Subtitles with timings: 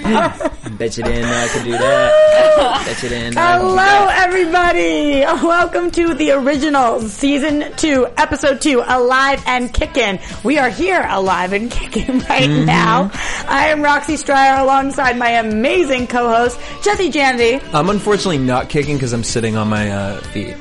[0.78, 2.82] Bet you didn't know I could do that.
[2.86, 4.26] Bet you didn't know I Hello, that.
[4.28, 5.20] everybody.
[5.46, 10.18] Welcome to the originals, season two, episode two, Alive and kicking.
[10.42, 12.64] We are here, alive and kicking right Mm-hmm.
[12.64, 13.10] now.
[13.46, 17.62] I am Roxy Striar alongside my amazing co-host, Jesse Janedy.
[17.74, 20.56] I'm unfortunately not kicking because I'm sitting on my uh, feet.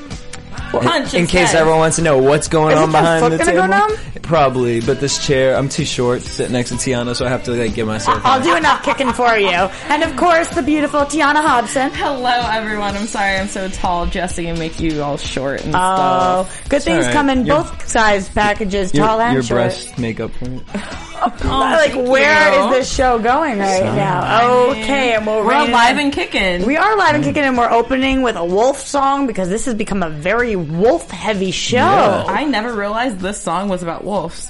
[0.72, 1.62] Punch In case instead.
[1.62, 3.92] everyone wants to know what's going Is on behind the gonna go table, numb?
[4.22, 4.82] probably.
[4.82, 7.52] But this chair, I'm too short to sit next to Tiona, so I have to
[7.52, 8.22] like give myself.
[8.24, 9.50] I'll do enough kicking for you.
[9.50, 11.90] And of course, the beautiful Tiona Hobson.
[11.94, 12.96] Hello, everyone.
[12.96, 16.70] I'm sorry I'm so tall, Jesse, and make you all short and Oh, stuff.
[16.70, 17.14] good things alright.
[17.14, 19.60] come in Your- both size packages, your, tall and your short.
[19.62, 20.32] Your breast makeup
[21.20, 21.50] for it.
[21.50, 22.66] like, thank where you.
[22.66, 24.70] is this show going right now?
[24.72, 26.06] Okay, and we'll We're rein it alive in.
[26.06, 26.66] and kicking.
[26.66, 29.76] We are live and kicking, and we're opening with a wolf song because this has
[29.76, 31.78] become a very wolf-heavy show.
[31.78, 32.26] Yeah.
[32.28, 34.50] I never realized this song was about wolves.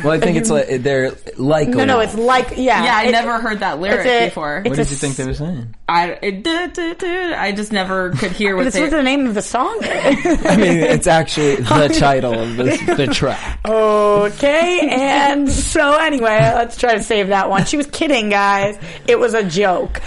[0.04, 1.68] Well, I think it's like they're like.
[1.68, 2.84] No, no, it's like yeah.
[2.84, 4.62] Yeah, I it- never heard that lyric a- before.
[4.64, 5.74] What did you think they were saying?
[5.88, 8.82] I it, duh, duh, duh, I just never could hear what This they.
[8.82, 9.78] was the name of the song.
[9.82, 13.58] I mean, it's actually the title of the, the track.
[13.66, 17.64] okay, and so anyway, let's try to save that one.
[17.64, 18.78] She was kidding, guys.
[19.06, 20.00] It was a joke.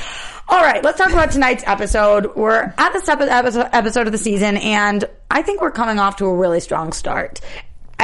[0.49, 2.36] All right, let's talk about tonight's episode.
[2.36, 6.17] We're at the seventh episode, episode of the season, and I think we're coming off
[6.17, 7.39] to a really strong start.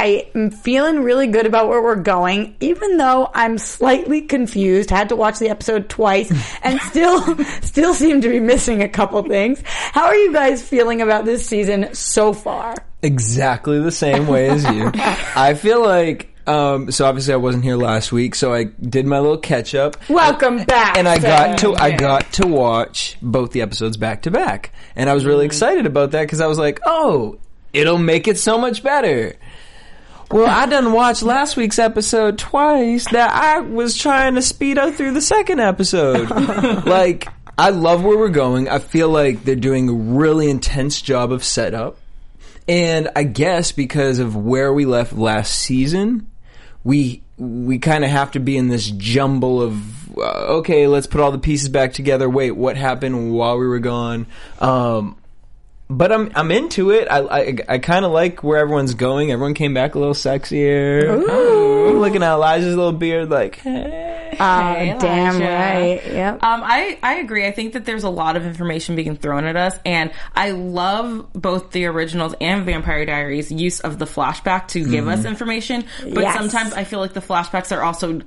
[0.00, 4.88] I am feeling really good about where we're going, even though I'm slightly confused.
[4.88, 9.22] Had to watch the episode twice, and still, still seem to be missing a couple
[9.24, 9.62] things.
[9.66, 12.74] How are you guys feeling about this season so far?
[13.02, 14.90] exactly the same way as you.
[14.94, 19.18] I feel like um so obviously I wasn't here last week, so I did my
[19.18, 19.96] little catch up.
[20.08, 24.30] Welcome back, And I got to I got to watch both the episodes back to
[24.30, 24.72] back.
[24.96, 27.38] And I was really excited about that cuz I was like, "Oh,
[27.72, 29.36] it'll make it so much better."
[30.30, 34.94] Well, I done watched last week's episode twice that I was trying to speed up
[34.94, 36.30] through the second episode.
[36.86, 37.26] like,
[37.58, 38.68] I love where we're going.
[38.68, 41.98] I feel like they're doing a really intense job of setup.
[42.68, 46.30] And I guess because of where we left last season,
[46.84, 51.20] we we kind of have to be in this jumble of uh, okay, let's put
[51.20, 52.30] all the pieces back together.
[52.30, 54.26] Wait, what happened while we were gone?
[54.60, 55.16] Um,
[55.90, 57.08] but I'm I'm into it.
[57.10, 59.30] I I, I kind of like where everyone's going.
[59.32, 61.28] Everyone came back a little sexier.
[61.28, 61.98] Ooh.
[61.98, 64.36] Looking at Elijah's little beard, like, hey.
[64.40, 65.44] Oh, Hey, damn Elijah.
[65.44, 66.06] right.
[66.06, 66.34] Yep.
[66.42, 67.46] Um, I, I agree.
[67.46, 71.30] I think that there's a lot of information being thrown at us, and I love
[71.34, 75.84] both the originals and Vampire Diaries' use of the flashback to give us information.
[76.02, 76.36] But Yes.
[76.36, 78.20] sometimes I feel like the flashbacks are also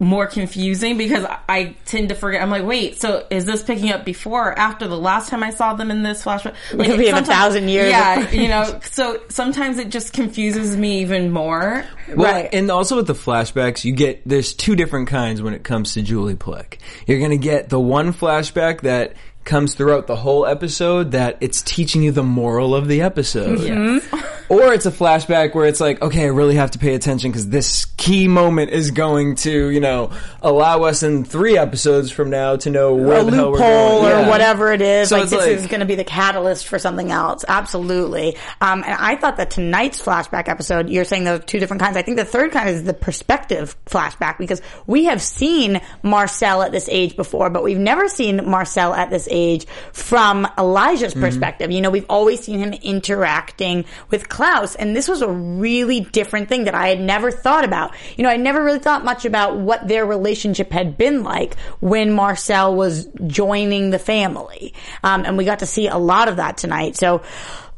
[0.00, 2.40] more confusing because I- I tend to forget.
[2.42, 5.50] I'm like, wait, so is this picking up before or after the last time I
[5.50, 6.54] saw them in this flashback?
[6.72, 8.80] Like, Because we have a thousand years Yeah, you know.
[8.82, 11.84] So sometimes it just confuses me even more.
[12.08, 12.48] Well, Right.
[12.52, 16.02] and also with the flashbacks, you get there's two different kinds when it comes to
[16.02, 16.78] Julie Plec.
[17.06, 19.12] You're gonna get the one flashback that
[19.44, 24.02] comes throughout the whole episode that it's teaching you the moral of the episode.
[24.50, 27.48] Or it's a flashback where it's like, okay, I really have to pay attention because
[27.48, 30.10] this key moment is going to, you know,
[30.42, 34.00] allow us in three episodes from now to know where a the hell we're loophole
[34.02, 34.06] going.
[34.06, 34.28] or Yeah.
[34.28, 35.08] whatever it is.
[35.10, 37.44] So like this like- is going to be the catalyst for something else.
[37.46, 38.36] Absolutely.
[38.60, 41.96] Um, and I thought that tonight's flashback episode, you're saying those two different kinds.
[41.96, 46.72] I think the third kind is the perspective flashback because we have seen Marcel at
[46.72, 51.20] this age before, but we've never seen Marcel at this age from Elijah's Mm-hmm.
[51.20, 51.70] perspective.
[51.70, 56.48] You know, we've always seen him interacting with Klaus, and this was a really different
[56.48, 57.94] thing that I had never thought about.
[58.16, 62.14] You know, I never really thought much about what their relationship had been like when
[62.14, 64.72] Marcel was joining the family.
[65.04, 66.96] Um, and we got to see a lot of that tonight.
[66.96, 67.20] So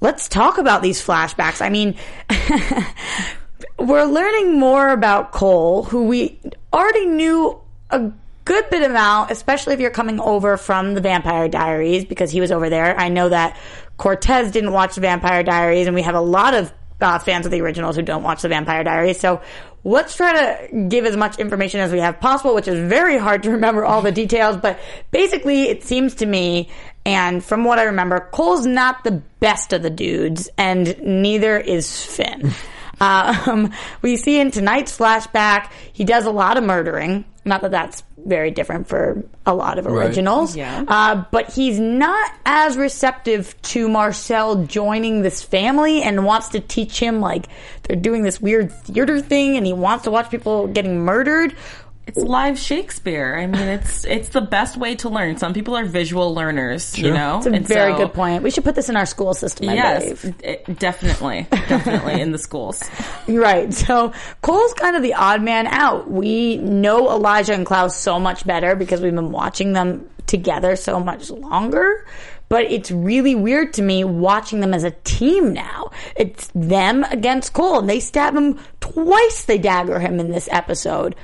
[0.01, 1.61] let's talk about these flashbacks.
[1.61, 1.97] I mean,
[3.81, 6.39] we're learning more about Kol, who we
[6.73, 7.61] already knew
[7.91, 8.13] a
[8.45, 12.53] good bit about, especially if you're coming over from the Vampire Diaries, because he was
[12.53, 12.97] over there.
[12.99, 13.57] I know that
[13.97, 17.53] Cortez didn't watch the Vampire Diaries, and we have a lot of uh, fans of
[17.53, 19.19] the originals who don't watch the Vampire Diaries.
[19.19, 19.43] So
[19.85, 23.43] let's try to give as much information as we have possible, which is very hard
[23.45, 24.57] to remember all the details.
[24.57, 24.79] But
[25.11, 26.69] basically, it seems to me
[27.05, 32.05] And from what I remember, Kol's not the best of the dudes, and neither is
[32.05, 32.53] Finn.
[33.03, 37.25] um, we see in tonight's flashback, he does a lot of murdering.
[37.45, 40.57] Not that that's very different for a lot of originals.
[40.57, 40.85] Yeah.
[40.87, 47.01] Uh, but he's not as receptive to Marcel joining this family and wants to teach
[47.01, 47.49] him, like,
[47.83, 51.57] they're doing this weird theater thing and he wants to watch people getting murdered.
[52.05, 53.37] It's live Shakespeare.
[53.39, 55.37] I mean, it's it's the best way to learn.
[55.37, 57.39] Some people are visual learners, you know.
[57.39, 58.43] It's a And very so- good point.
[58.43, 60.35] We should put this in our school system, I Yes, believe.
[60.43, 62.83] it- definitely, definitely in the schools.
[63.29, 63.73] Right.
[63.73, 64.13] So
[64.43, 66.11] Kol's kind of the odd man out.
[66.11, 70.99] We know Elijah and Klaus so much better because we've been watching them together so
[70.99, 72.05] much longer.
[72.49, 75.91] But it's really weird to me watching them as a team now.
[76.17, 79.45] It's them against Kol, and they stab him twice.
[79.45, 81.15] They dagger him in this episode,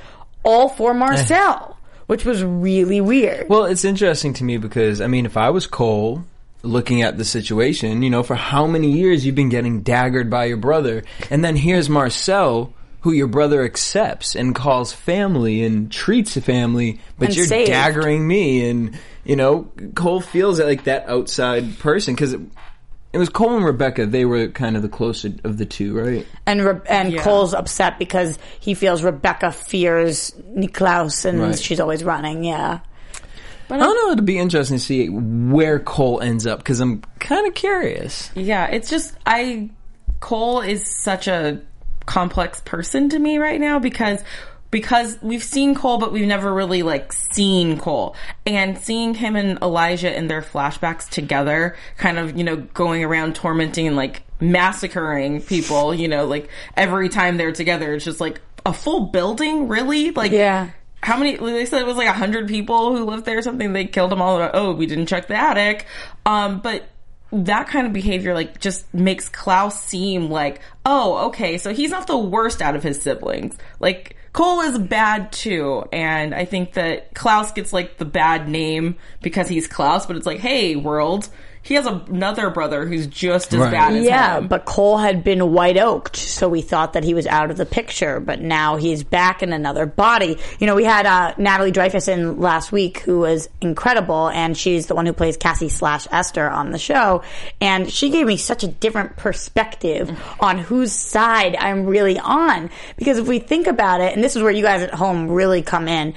[0.48, 0.94] all for eh.
[0.94, 3.48] Marcel, which was really weird.
[3.48, 6.24] Well, it's interesting to me because I mean, if I was Kol
[6.62, 10.46] looking at the situation, you know, for how many years you've been getting daggered by
[10.46, 12.72] your brother, and then here's Marcel,
[13.02, 17.70] who your brother accepts and calls family and treats a family, but And you're saved.
[17.70, 22.34] daggering me, and you know, Kol feels like that outside person because.
[23.12, 24.06] It, it was Kol and Rebekah.
[24.06, 26.26] They were kind of the closest of the two, right?
[26.46, 27.22] And Re- and Yeah.
[27.22, 31.58] Kol's upset because he feels Rebekah fears Niklaus, and Right.
[31.58, 32.44] she's always running.
[32.44, 32.80] Yeah.
[33.68, 34.12] But I don't know.
[34.12, 38.30] It'd be interesting to see where Kol ends up because I'm kind of curious.
[38.34, 39.68] Yeah, it's just I
[40.20, 41.60] Kol is such a
[42.06, 44.20] complex person to me right now because
[44.70, 48.14] because we've seen Kol but we've never really like seen Kol.
[48.46, 53.34] And seeing him and Elijah in their flashbacks together kind of you know going around
[53.34, 58.40] tormenting and like massacring people you know like every time they're together it's just like
[58.66, 60.10] a full building really?
[60.10, 60.70] Like Yeah.
[61.02, 63.72] how many they said it was like a hundred people who lived there or something.
[63.72, 64.50] They killed them all.
[64.52, 65.86] Oh we didn't check the attic.
[66.26, 66.84] Um but
[67.32, 72.06] that kind of behavior like just makes klaus seem like oh okay so he's not
[72.06, 73.56] the worst out of his siblings.
[73.80, 78.96] Like kol is bad too and i think that klaus gets like the bad name
[79.22, 81.28] because he's klaus but it's like hey world
[81.68, 83.70] he has another brother who's just as Right.
[83.72, 87.12] bad as Yeah, him but Kol had been white oaked, so we thought that he
[87.12, 88.20] was out of the picture.
[88.20, 90.38] But now he's back in another body.
[90.58, 94.86] You know, we had uh, Natalie Dreyfuss in last week, who was incredible, and she's
[94.86, 97.22] the one who plays Cassie slash Esther on the show.
[97.60, 100.10] And she gave me such a different perspective
[100.40, 102.70] on whose side I'm really on.
[102.96, 105.60] Because if we think about it, and this is where you guys at home really
[105.62, 106.14] come in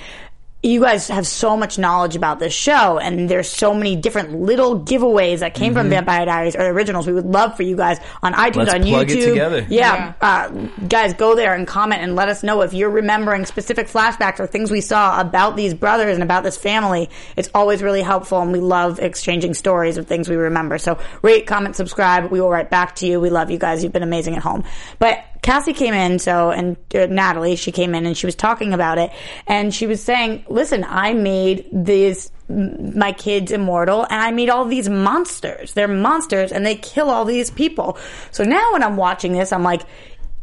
[0.63, 4.79] you guys have so much knowledge about this show, and there's so many different little
[4.79, 7.07] giveaways that came from Vampire Diaries or the originals.
[7.07, 8.59] We would love for you guys on iTunes, Mm-hmm.
[8.59, 9.29] Let's on plug it YouTube.
[9.29, 9.65] together.
[9.69, 10.49] Yeah, Uh,
[10.87, 14.45] guys, go there and comment and let us know if you're remembering specific flashbacks or
[14.45, 17.09] things we saw about these brothers and about this family.
[17.35, 20.77] It's always really helpful, and we love exchanging stories of things we remember.
[20.77, 22.29] So rate, comment, subscribe.
[22.31, 23.19] We will write back to you.
[23.19, 23.83] We love you guys.
[23.83, 24.63] You've been amazing at home.
[24.99, 28.73] But Cassie came in, so and uh, Natalie, she came in and she was talking
[28.73, 29.11] about it,
[29.47, 34.65] and she was saying, "Listen, I made these, my kids immortal, and I made all
[34.65, 35.73] these monsters.
[35.73, 37.97] They're monsters, and they kill all these people.
[38.31, 39.81] So now when I'm watching this, I'm like."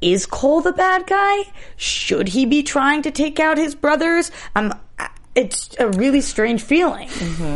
[0.00, 1.39] Is Kol the bad guy?
[1.75, 4.31] Should he be trying to take out his brothers?
[4.55, 4.73] Um,
[5.35, 7.09] it's a really strange feeling.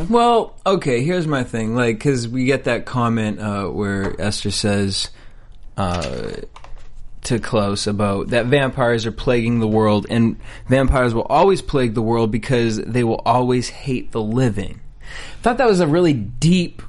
[0.08, 1.76] Well, okay, here's my thing.
[1.76, 5.10] Like, because we get that comment uh, where Esther says
[5.76, 6.32] uh,
[7.22, 12.02] to Klaus about that vampires are plaguing the world, and vampires will always plague the
[12.02, 14.80] world because they will always hate the living.
[15.42, 16.82] thought that was a really deep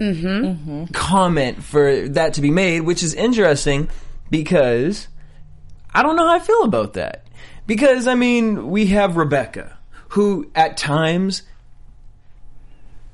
[0.00, 0.26] mm-hmm.
[0.26, 0.84] Mm-hmm.
[0.86, 3.88] comment for that to be made, which is interesting
[4.30, 5.08] because
[5.94, 7.24] I don't know how I feel about that.
[7.66, 9.76] Because, I mean, we have Rebekah,
[10.10, 11.42] who at times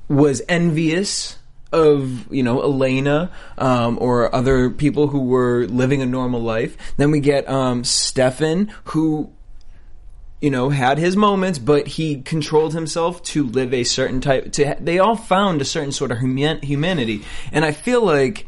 [0.07, 1.37] was envious
[1.71, 6.77] of you know Elena um, or other people who were living a normal life.
[6.97, 9.31] Then we get um, Stefan, who
[10.41, 14.51] you know had his moments, but he controlled himself to live a certain type.
[14.53, 18.47] To they all found a certain sort of human, humanity, and I feel like.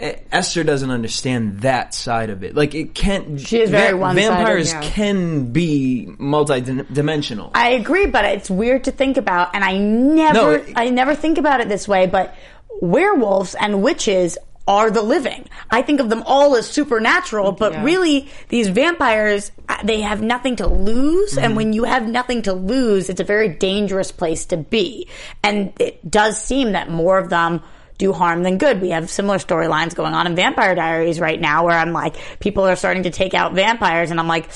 [0.00, 2.54] Esther doesn't understand that side of it.
[2.56, 3.40] Like it can't.
[3.40, 4.80] She is very va- one-sided, Vampires yeah.
[4.82, 7.52] can be multi-dimensional.
[7.54, 11.14] I agree, but it's weird to think about, and I never, No, it- I never
[11.14, 12.06] think about it this way.
[12.06, 12.34] But
[12.80, 15.44] werewolves and witches are the living.
[15.70, 17.82] I think of them all as supernatural, but Yeah.
[17.84, 21.44] really, these vampires, uh, they have nothing to lose, Mm-hmm.
[21.44, 25.08] and when you have nothing to lose, it's a very dangerous place to be.
[25.42, 27.60] And it does seem that more of them
[27.98, 28.80] do harm than good.
[28.80, 32.64] We have similar storylines going on in Vampire Diaries right now where I'm like, people
[32.64, 34.50] are starting to take out vampires and I'm like,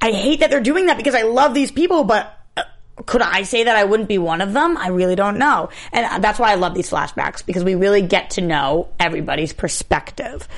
[0.00, 2.62] I hate that they're doing that because I love these people, but uh,
[3.04, 4.76] could I say that I wouldn't be one of them?
[4.76, 5.68] I really don't know.
[5.92, 10.48] And that's why I love these flashbacks because we really get to know everybody's perspective.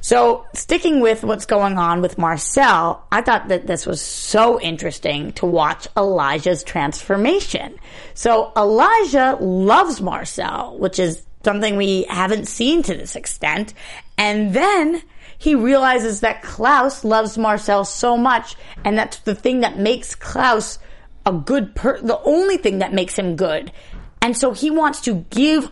[0.00, 5.32] So sticking with what's going on with Marcel, I thought that this was so interesting
[5.32, 7.78] to watch Elijah's transformation.
[8.14, 13.72] So Elijah loves Marcel, which is something we haven't seen to this extent.
[14.18, 15.00] And then
[15.38, 20.80] he realizes that Klaus loves Marcel so much, and that's the thing that makes Klaus
[21.24, 23.70] a good per, the only thing that makes him good.
[24.20, 25.70] And so he wants to give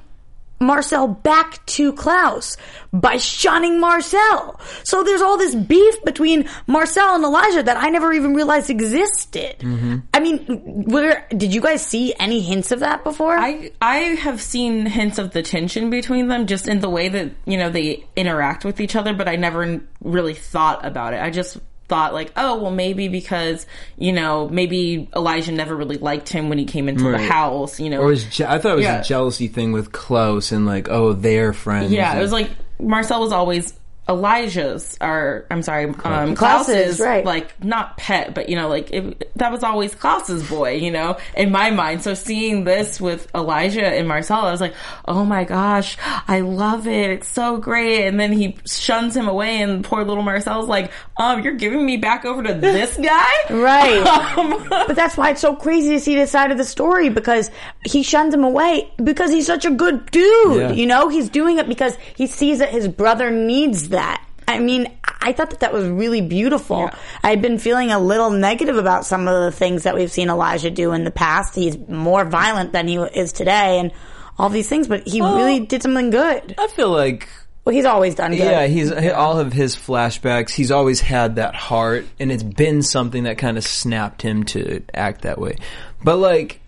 [0.64, 2.56] Marcel back to Klaus
[2.92, 4.60] by shunning Marcel.
[4.84, 9.58] So there's all this beef between Marcel and Elijah that I never even realized existed.
[9.58, 9.98] Mm-hmm.
[10.12, 13.36] I mean, where did you guys see any hints of that before?
[13.36, 17.32] I I have seen hints of the tension between them just in the way that
[17.44, 21.20] you know they interact with each other, but I never really thought about it.
[21.22, 26.28] I just thought like, oh well, maybe because you know maybe Elijah never really liked
[26.28, 27.78] him when he came into the house.
[27.80, 29.00] You know, Or was je- I thought it was Yeah.
[29.00, 31.92] a jealousy thing with Klaus and like, oh, they're friends.
[31.92, 32.50] yeah, it was like
[32.80, 33.72] Marcel was always.
[34.08, 37.24] Elijah's, are, I'm sorry, um, Klaus's, Klaus's, right.
[37.24, 41.16] like not pet, but you know, like it, that was always Klaus's boy, you know,
[41.36, 42.02] in my mind.
[42.02, 44.74] So seeing this with Elijah and Marcel, I was like,
[45.06, 45.96] oh my gosh,
[46.28, 47.10] I love it.
[47.10, 48.06] It's so great.
[48.06, 51.96] And then he shuns him away, and poor little Marcel's like, um, you're giving me
[51.96, 54.04] back over to this guy, Right.
[54.36, 57.50] Um, but that's why it's so crazy to see this side of the story because
[57.84, 60.56] he shuns him away because he's such a good dude.
[60.56, 60.72] Yeah.
[60.72, 64.24] You know, he's doing it because he sees that his brother needs that.
[64.46, 66.80] I mean, I thought that that was really beautiful.
[66.80, 66.98] Yeah.
[67.22, 70.70] I've been feeling a little negative about some of the things that we've seen Elijah
[70.70, 71.54] do in the past.
[71.54, 73.90] He's more violent than he is today and
[74.38, 76.54] all these things, but he really did something good.
[76.58, 77.28] I feel like
[77.64, 78.40] Well, he's always done good.
[78.40, 80.50] Yeah, he's all of his flashbacks.
[80.50, 84.82] He's always had that heart, and it's been something that kind of snapped him to
[84.92, 85.56] act that way.
[86.02, 86.60] But like,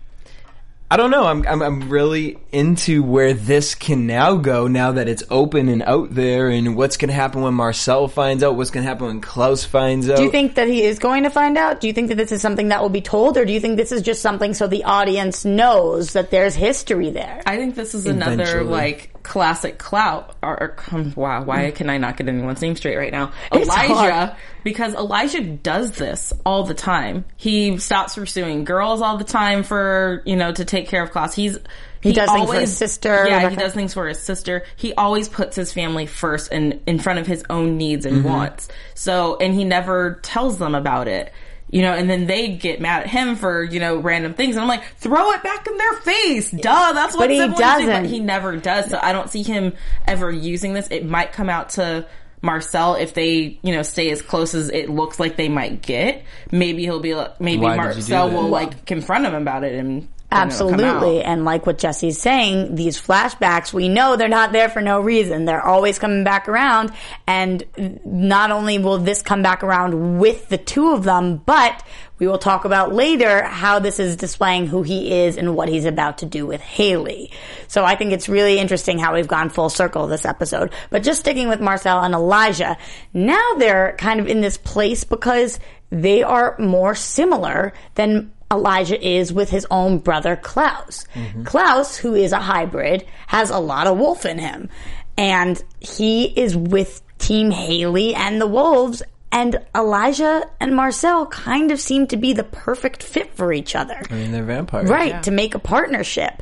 [0.89, 1.25] I don't know.
[1.25, 4.67] I'm, I'm I'm really into where this can now go.
[4.67, 8.41] Now that it's open and out there, and what's going to happen when Marcel finds
[8.41, 8.55] out?
[8.55, 10.15] What's going to happen when Klaus finds out?
[10.15, 11.81] Do you think that he is going to find out?
[11.81, 13.75] Do you think that this is something that will be told, or do you think
[13.75, 17.41] this is just something so the audience knows that there's history there?
[17.45, 18.63] I think this is another Eventually.
[18.69, 20.35] like classic clout.
[20.41, 23.33] Or, or um, wow, why can I not get anyone's name straight right now?
[23.51, 24.35] It's Elijah, hard.
[24.63, 27.25] because Elijah does this all the time.
[27.35, 31.33] He stops pursuing girls all the time for you know to take care of Klaus.
[31.33, 31.57] He's
[32.01, 34.63] He does things for his sister, Yeah, he does things for his sister.
[34.75, 38.27] He always puts his family first and in front of his own needs and mm-hmm.
[38.27, 38.69] wants.
[38.93, 41.33] So, and he never tells them about it.
[41.69, 44.55] You know, and then they get mad at him for, you know, random things.
[44.55, 46.49] And I'm like, throw it back in their face.
[46.49, 48.03] Duh, that's what But he doesn't.
[48.03, 48.89] But he never does.
[48.89, 49.73] So I don't see him
[50.07, 50.87] ever using this.
[50.89, 52.07] It might come out to
[52.41, 56.23] Marcel if they, you know, stay as close as it looks like they might get.
[56.51, 59.63] Maybe he'll be like, maybe Why did you do Marcel will like confront him about
[59.63, 61.23] it and then it'll come Absolutely.
[61.23, 65.45] And like what Jesse's saying, these flashbacks, we know they're not there for no reason.
[65.45, 66.91] They're always coming back around.
[67.25, 67.63] And
[68.05, 71.81] not only will this come back around with the two of them, but
[72.19, 75.85] we will talk about later how this is displaying who he is and what he's
[75.85, 77.31] about to do with Hayley.
[77.69, 80.73] So I think it's really interesting how we've gone full circle this episode.
[80.89, 82.77] But just sticking with Marcel and Elijah,
[83.13, 85.57] now they're kind of in this place because
[85.89, 91.05] they are more similar than Elijah is with his own brother Klaus.
[91.13, 91.43] Mm-hmm.
[91.43, 94.69] Klaus, who is a hybrid, has a lot of wolf in him.
[95.17, 99.03] And he is with Team Hayley and the Wolves.
[99.31, 104.01] And Elijah and Marcel kind of seem to be the perfect fit for each other.
[104.09, 106.41] I mean, they're vampires, Right, to make a partnership.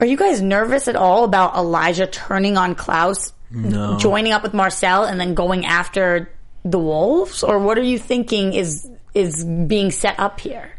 [0.00, 3.96] Are you guys nervous at all about Elijah turning on Klaus, No.
[3.98, 6.30] joining up with Marcel, and then going after
[6.64, 7.42] the wolves?
[7.42, 10.72] Or what are you thinking is is being set up here?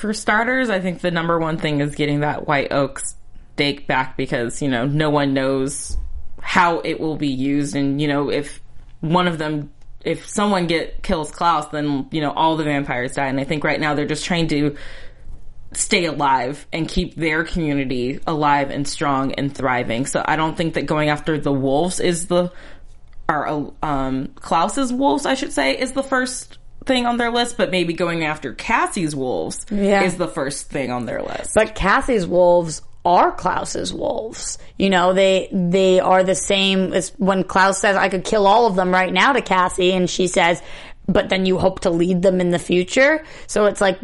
[0.00, 3.02] For starters, I think the number one thing is getting that white oak
[3.52, 5.98] stake back because, you know, no one knows
[6.40, 8.62] how it will be used and, you know, if
[9.00, 9.70] one of them
[10.02, 13.26] if someone get kills Klaus, then, you know, all the vampires die.
[13.26, 14.74] And I think right now they're just trying to
[15.72, 20.06] stay alive and keep their community alive and strong and thriving.
[20.06, 22.50] So I don't think that going after the wolves is the
[23.28, 26.56] or um Klaus's wolves, I should say, is the first
[26.86, 30.02] thing on their list, but maybe going after Cassie's wolves Yeah.
[30.02, 31.52] is the first thing on their list.
[31.54, 34.58] But Cassie's wolves are Klaus's wolves.
[34.78, 38.66] You know, they they are the same as when Klaus says, "I could kill all
[38.66, 40.60] of them right now" to Cassie, and she says,
[41.06, 43.98] "But then you hope to lead them in the future." So it's like,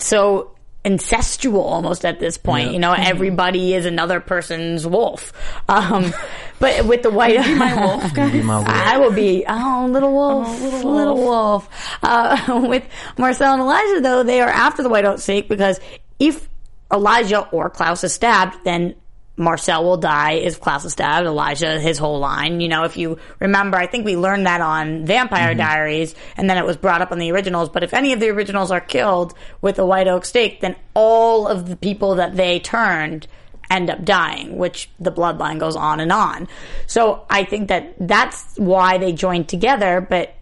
[0.00, 0.51] so
[0.84, 2.72] incestual almost at this point.
[2.72, 5.32] You know, everybody is another person's wolf.
[5.68, 6.12] Um,
[6.58, 8.30] but with the white, My wolf guy.
[8.30, 8.68] Be my wolf.
[8.68, 11.68] I will be oh little wolf, little wolf.
[12.02, 12.84] Uh, with
[13.18, 15.80] Marcel and Elijah, though, they are after the White Oak Stake because
[16.18, 16.48] if
[16.92, 18.94] Elijah or Klaus is stabbed, then
[19.36, 20.32] Marcel will die.
[20.32, 22.60] If Klaus is stabbed, Elijah, his whole line.
[22.60, 25.58] You know, if you remember, I think we learned that on Vampire mm-hmm.
[25.58, 27.68] Diaries, and then it was brought up on the originals.
[27.68, 31.46] But if any of the originals are killed with the White Oak Stake, then all
[31.46, 33.26] of the people that they turned
[33.70, 36.46] end up dying, which the bloodline goes on and on.
[36.86, 40.34] So I think that that's why they joined together, but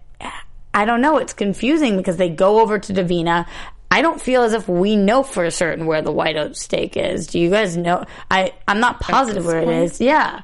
[0.75, 1.17] I don't know.
[1.19, 3.47] It's confusing because they go over to Davina.
[3.91, 7.27] I don't feel as if we know for certain where the white oak stake is.
[7.27, 8.05] Do you guys know?
[8.31, 9.85] I, I'm not positive where it point?
[9.85, 10.01] is.
[10.01, 10.43] Yeah.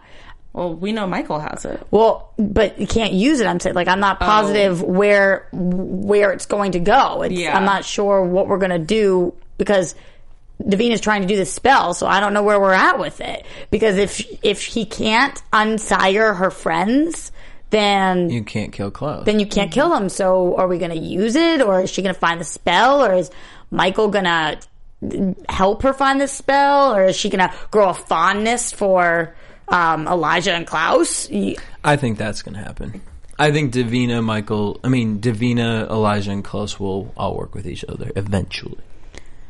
[0.52, 1.86] Well, we know Michael has it.
[1.90, 3.46] Well, but you can't use it.
[3.46, 4.24] I'm saying, like, I'm not oh.
[4.24, 7.22] positive where where it's going to go.
[7.22, 7.56] It's, Yeah.
[7.56, 9.94] I'm not sure what we're going to do because
[10.62, 13.44] Davina's trying to do this spell, so I don't know where we're at with it.
[13.70, 17.32] Because if if he can't unsire her friends,
[17.76, 19.24] then You can't kill Klaus.
[19.26, 20.08] then you can't kill them.
[20.08, 23.04] So are we going to use it, or is she going to find the spell,
[23.04, 23.30] or is
[23.70, 24.58] Michael going to
[25.48, 29.34] help her find the spell, or is she going to grow a fondness for
[29.68, 31.28] um, Elijah and Klaus?
[31.84, 33.02] I think that's going to happen.
[33.38, 37.84] I think Davina, Michael, I mean, Davina, Elijah, and Klaus will all work with each
[37.86, 38.78] other eventually.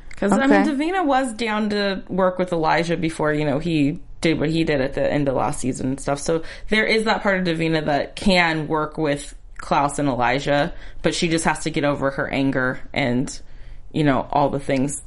[0.09, 0.71] Because I mean, Okay.
[0.71, 4.81] Davina was down to work with Elijah before you know he did what he did
[4.81, 6.19] at the end of last season and stuff.
[6.19, 11.15] So there is that part of Davina that can work with Klaus and Elijah, but
[11.15, 13.41] she just has to get over her anger and
[13.93, 15.03] you know all the things.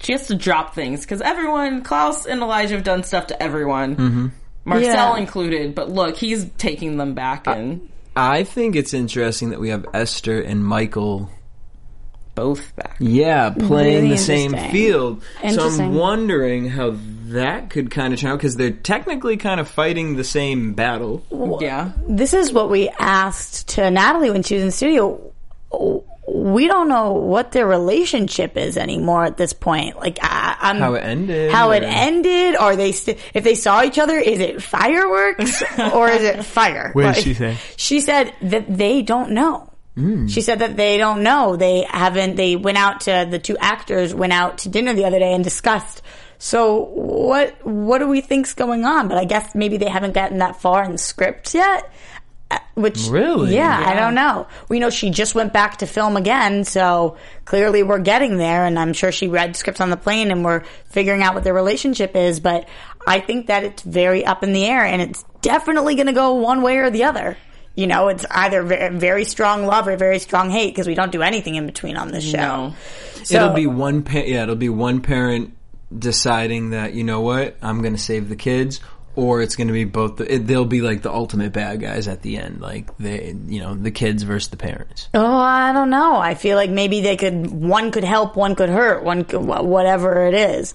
[0.00, 3.96] She has to drop things because everyone, Klaus and Elijah, have done stuff to everyone,
[3.96, 4.26] mm-hmm.
[4.64, 5.16] Marcel Yeah.
[5.16, 5.74] included.
[5.74, 10.40] But look, he's taking them back and I think it's interesting that we have Esther
[10.40, 11.30] and Michael,
[12.34, 12.96] both back.
[12.98, 15.22] yeah, playing Really the same field.
[15.50, 16.94] So I'm wondering how
[17.26, 21.22] that could kind of turn out because they're technically kind of fighting the same battle.
[21.60, 25.32] Yeah, This is what we asked to Natalie when she was in the studio.
[26.28, 29.96] We don't know what their relationship is anymore at this point.
[29.96, 32.54] Like, I, I'm How it ended, How it or- ended?
[32.54, 34.16] Are they st- if they saw each other?
[34.16, 36.90] Is it fireworks or is it fire?
[36.92, 37.56] What did she say?
[37.76, 39.68] She said that they don't know.
[39.94, 40.26] Hmm.
[40.26, 41.56] She said that they don't know.
[41.56, 42.36] They haven't.
[42.36, 45.44] They went out to the two actors went out to dinner the other day and
[45.44, 46.02] discussed.
[46.38, 49.08] So what what do we think's going on?
[49.08, 51.92] But I guess maybe they haven't gotten that far in the scripts yet.
[52.50, 53.54] Uh, Which Really?
[53.54, 54.46] yeah, I don't know.
[54.68, 58.64] We know she just went back to film again, so clearly we're getting there.
[58.64, 61.54] And I'm sure she read scripts on the plane, and we're figuring out what their
[61.54, 62.40] relationship is.
[62.40, 62.66] But
[63.06, 66.34] I think that it's very up in the air, and it's definitely going to go
[66.34, 67.36] one way or the other.
[67.74, 71.12] You know, it's either very, very strong love or very strong hate because we don't
[71.12, 72.36] do anything in between on this show.
[72.38, 72.74] No.
[73.24, 75.54] So- it'll be one pa- yeah, it'll be one parent
[75.96, 78.80] deciding that you know what I'm going to save the kids,
[79.14, 80.16] or it's going to be both.
[80.16, 83.60] The, it, they'll be like the ultimate bad guys at the end, like they, you
[83.60, 85.08] know, the kids versus the parents.
[85.14, 86.16] Oh, I don't know.
[86.16, 87.50] I feel like maybe they could.
[87.50, 90.74] One could help, one could hurt, one could whatever it is.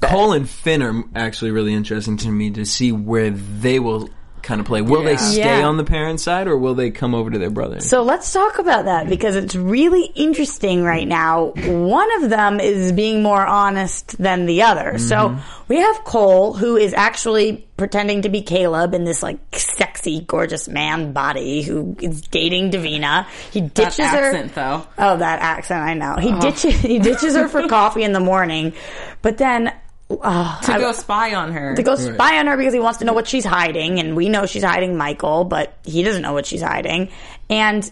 [0.00, 4.10] Kol and Finn are actually really interesting to me to see where they will
[4.46, 4.80] kind of play.
[4.80, 5.66] Will they stay Yeah.
[5.66, 7.80] on the parent side, or will they come over to their brother?
[7.80, 11.52] So let's talk about that because it's really interesting right now.
[11.66, 14.98] One of them is being more honest than the other.
[14.98, 15.40] So mm-hmm.
[15.66, 20.68] we have Kol, who is actually pretending to be Caleb in this like sexy, gorgeous
[20.68, 23.26] man body who is dating Davina.
[23.50, 24.46] He That ditches her.
[24.46, 24.86] though.
[24.96, 25.82] Oh, that accent!
[25.82, 26.16] I know.
[26.16, 26.40] He oh.
[26.40, 28.74] ditches he ditches her for coffee in the morning,
[29.22, 29.72] but then
[30.10, 31.74] uh, To I- go spy on her.
[31.76, 34.28] to go spy on her because he wants to know what she's hiding, and we
[34.28, 37.08] know she's hiding Michael, but he doesn't know what she's hiding.
[37.50, 37.90] And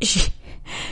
[0.00, 0.30] she,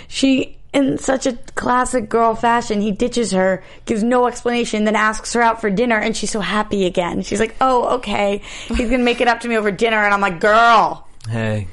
[0.09, 5.33] she, in such a classic girl fashion, he ditches her, gives no explanation, then asks
[5.35, 7.23] her out for dinner, and she's so happy again.
[7.23, 10.21] She's like, "Oh, okay, he's gonna make it up to me over dinner," and I'm
[10.21, 11.67] like, "Girl." hey,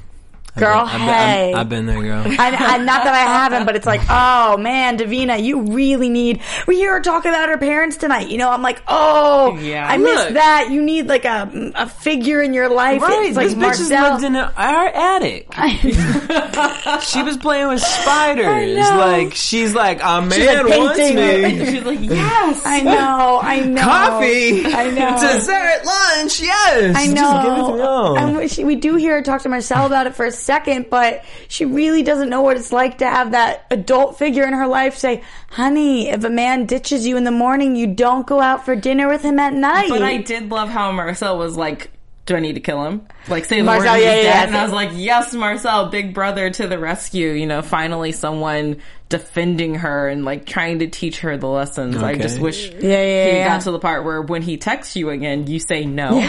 [0.58, 1.54] Girl, I've been, hey.
[1.54, 2.24] I've, I've been there, girl.
[2.28, 6.42] I, I, not that I haven't, but it's like, oh man, Davina, you really need.
[6.68, 8.30] We hear her talk about her parents tonight.
[8.30, 9.88] You know, I'm like, oh, Yeah.
[9.88, 10.34] I missed Look.
[10.34, 10.70] that.
[10.72, 13.02] You need like a a figure in your life.
[13.02, 15.48] Right, it's like this bitch has lived in a, our attic.
[17.04, 18.78] she was playing with spiders.
[18.80, 21.60] Like she's like a man She's, like, wants painting.
[21.60, 21.66] me.
[21.66, 22.62] She's like, yes.
[22.66, 23.82] I know, I know.
[23.82, 25.20] Coffee, I know.
[25.20, 26.42] dessert, lunch.
[26.42, 27.14] Yes, I know.
[27.22, 28.20] Just give it to me.
[28.20, 30.89] And we, she, we do hear her talk to Marcel about it for a second,
[30.89, 34.67] but she really doesn't know what it's like to have that adult figure in her
[34.67, 38.65] life say, "Honey, if a man ditches you in the morning, you don't go out
[38.65, 41.91] for dinner with him at night." But I did love how Marcel was like,
[42.25, 44.47] "Do I need to kill him?" Like say the Marcel, word yeah, yeah, dead, yeah.
[44.47, 48.78] and I was like, "Yes, Marcel, big brother to the rescue!" You know, finally someone
[49.10, 51.98] defending her and like trying to teach her the lessons.
[51.98, 53.48] I just wish yeah, yeah, he yeah.
[53.48, 56.19] got to the part where when he texts you again, you say no.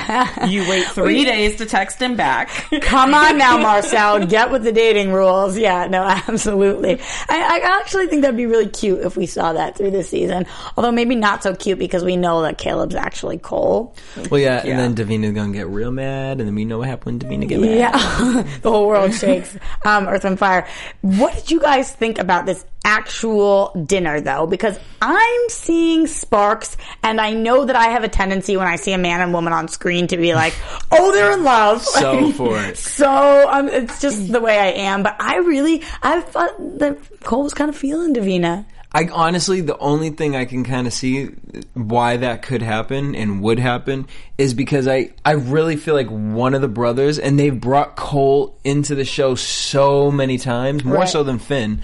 [0.48, 2.48] You wait three days to text him back.
[2.80, 4.26] Come on now, Marcel.
[4.26, 5.58] Get with the dating rules.
[5.58, 6.98] Yeah, no, absolutely.
[7.28, 10.46] I, I actually think that'd be really cute if we saw that through this season.
[10.76, 13.94] Although maybe not so cute because we know that Caleb's actually Kol.
[14.30, 14.80] Well, yeah, Yeah.
[14.80, 17.48] and then Davina's gonna get real mad, and then we know what happened when Davina
[17.48, 17.76] get mad.
[17.78, 19.58] Yeah, the whole world shakes.
[19.84, 20.66] Um, Earth and Fire.
[21.02, 24.46] What did you guys think about this actual dinner, though?
[24.46, 28.92] Because I'm seeing sparks, and I know that I have a tendency when I see
[28.92, 30.54] a man and woman on screen to be like,
[30.92, 32.76] "Oh, they're in love." So for it.
[32.76, 35.02] So um, it's just the way I am.
[35.02, 38.66] But I really, I thought that Kol was kind of feeling Davina.
[38.92, 41.26] I honestly, the only thing I can kind of see
[41.74, 46.54] why that could happen and would happen is because I, I really feel like one
[46.54, 51.08] of the brothers, and they've brought Kol into the show so many times, more Right.
[51.08, 51.82] so than Finn,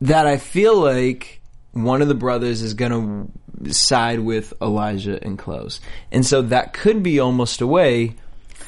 [0.00, 1.40] that I feel like
[1.72, 3.30] one of the brothers is going
[3.64, 5.80] to side with Elijah and Klaus.
[6.12, 8.16] And so that could be almost a way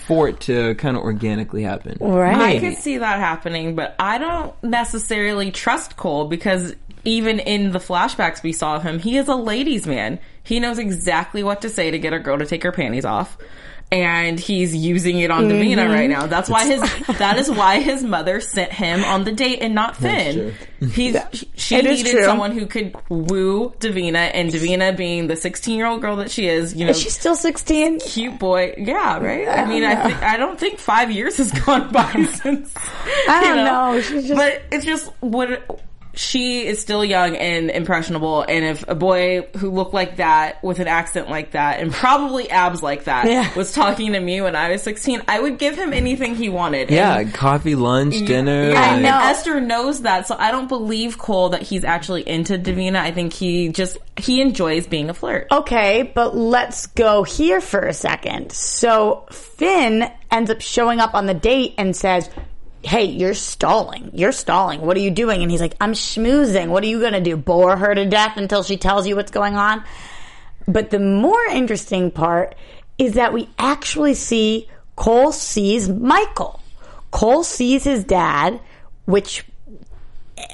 [0.09, 1.99] for it to kind of organically happen.
[2.01, 2.35] Right.
[2.35, 2.61] I Maybe.
[2.61, 8.43] could see that happening, but I don't necessarily trust Kol because even in the flashbacks
[8.43, 10.19] we saw of him, he is a ladies' man.
[10.43, 13.37] He knows exactly what to say to get a girl to take her panties off.
[13.91, 15.63] And he's using it on Mm-hmm.
[15.81, 16.27] Davina right now.
[16.27, 16.81] That's why his
[17.19, 20.55] that is why his mother sent him on the date and not Finn.
[20.93, 21.17] He's
[21.55, 22.25] she It is needed true.
[22.25, 26.49] someone who could woo Davina, and Davina being the sixteen year old girl that she
[26.49, 28.01] is, you know, Is she still 16?
[28.01, 28.75] cute boy.
[28.77, 29.49] Yeah, right.
[29.49, 32.75] I mean, I think I don't think five years has gone by since.
[33.29, 34.01] I don't know.
[34.03, 35.81] She's just- but it's just what
[36.19, 40.81] she is still young and impressionable, and if a boy who looked like that with
[40.81, 43.55] an accent like that and probably abs like that Yeah.
[43.55, 46.91] was talking to me when I was sixteen, I would give him anything he wanted.
[46.91, 48.71] Yeah, And- coffee, lunch, dinner.
[48.71, 49.19] yeah, I like- know.
[49.23, 52.97] Esther knows that, so I don't believe Kol that he's actually into Davina.
[52.97, 55.47] I think he just he enjoys being a flirt.
[55.53, 58.51] Okay, but let's go here for a second.
[58.51, 62.29] So Finn ends up showing up on the date and says,
[62.83, 64.11] Hey, you're stalling.
[64.15, 64.81] You're stalling.
[64.81, 65.43] What are you doing?
[65.43, 66.69] And he's like, I'm schmoozing.
[66.69, 67.37] What are you going to do?
[67.37, 69.85] Bore her to death until she tells you what's going on?
[70.67, 72.55] But the more interesting part
[72.99, 76.61] is that we actually see Kol sees Michael.
[77.11, 78.61] Kol sees his dad,
[79.07, 79.45] which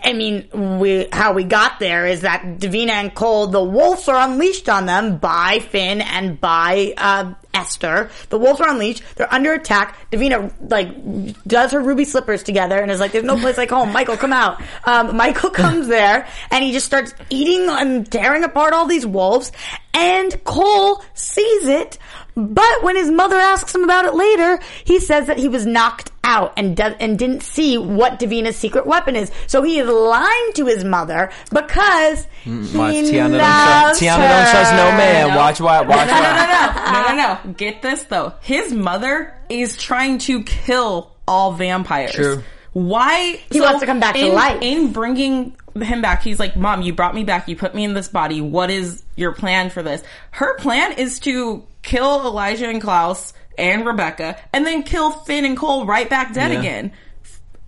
[0.03, 4.29] I mean, we how we got there is that Davina and Kol, the wolves are
[4.29, 8.11] unleashed on them by Finn and by uh, Esther.
[8.29, 9.03] The wolves are unleashed.
[9.17, 10.11] They're under attack.
[10.11, 13.93] Davina like does her ruby slippers together and is like, "There's no place like home."
[13.93, 14.63] Michael, come out.
[14.85, 19.53] Um, Michael comes there and he just starts eating and tearing apart all these wolves.
[19.95, 21.99] And Kol sees it,
[22.37, 26.11] but when his mother asks him about it later, he says that he was knocked
[26.25, 29.31] out and does, and didn't see what Davina's secret weapon is.
[29.47, 34.03] So he is lying to his mother because mm, he Watch Tiona don't loves trust
[34.03, 34.99] Tiona don't trust no her.
[34.99, 35.37] man.
[35.37, 36.07] Watch watch watch.
[36.09, 36.37] No, no, watch.
[36.49, 37.53] no, no, no, no, no.
[37.53, 38.33] Get this though.
[38.41, 42.13] His mother is trying to kill all vampires.
[42.13, 42.43] True.
[42.73, 43.39] Why?
[43.53, 44.61] He wants to come back to life.
[44.61, 47.47] In bringing him back, he's like, "Mom, you brought me back.
[47.47, 48.41] You put me in this body.
[48.41, 53.87] What is your plan for this?" Her plan is to kill Elijah and Klaus and
[53.87, 56.59] Rebekah, and then kill Finn and Kol right back dead Yeah.
[56.59, 56.93] again.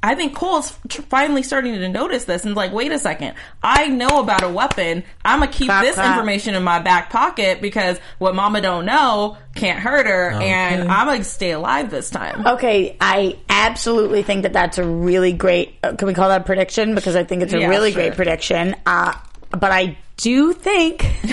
[0.02, 3.34] I think Kol's tr- finally starting to notice this and is like, wait a second,
[3.62, 5.02] I know about a weapon.
[5.24, 6.12] I'm gonna keep Clap, this clap.
[6.12, 11.06] information in my back pocket because what Mama don't know can't hurt her, and I'm
[11.08, 12.46] gonna stay alive this time.
[12.46, 15.74] Okay, I absolutely think that that's a really great.
[15.82, 16.94] Uh, can we call that a prediction?
[16.94, 18.02] Because I think it's a Yeah, really sure.
[18.02, 18.76] great prediction.
[18.86, 19.12] Uh,
[19.56, 21.04] but I do think,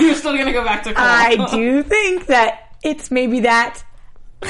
[0.00, 1.04] You're still gonna go back to Kol.
[1.04, 3.82] I do think that it's maybe that.